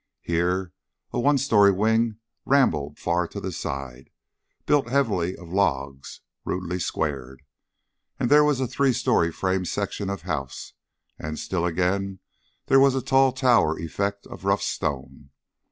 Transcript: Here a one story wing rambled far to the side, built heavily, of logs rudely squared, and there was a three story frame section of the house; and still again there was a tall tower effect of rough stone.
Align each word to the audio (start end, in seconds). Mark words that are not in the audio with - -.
Here 0.23 0.73
a 1.13 1.19
one 1.19 1.37
story 1.37 1.71
wing 1.71 2.17
rambled 2.43 2.97
far 2.97 3.27
to 3.27 3.39
the 3.39 3.51
side, 3.51 4.09
built 4.65 4.89
heavily, 4.89 5.35
of 5.35 5.49
logs 5.53 6.21
rudely 6.43 6.79
squared, 6.79 7.43
and 8.19 8.27
there 8.27 8.43
was 8.43 8.59
a 8.59 8.65
three 8.65 8.93
story 8.93 9.31
frame 9.31 9.63
section 9.63 10.09
of 10.09 10.21
the 10.21 10.25
house; 10.25 10.73
and 11.19 11.37
still 11.37 11.67
again 11.67 12.17
there 12.65 12.79
was 12.79 12.95
a 12.95 13.01
tall 13.03 13.31
tower 13.31 13.77
effect 13.77 14.25
of 14.25 14.43
rough 14.43 14.63
stone. 14.63 15.29